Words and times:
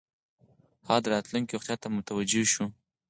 هغه 0.87 1.01
د 1.03 1.05
راتلونکې 1.13 1.51
روغتیا 1.55 1.75
ته 1.81 1.87
متوجه 1.95 2.41
شو. 2.51 2.65